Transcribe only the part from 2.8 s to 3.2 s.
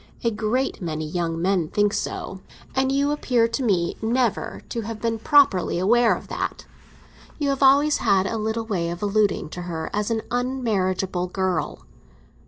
you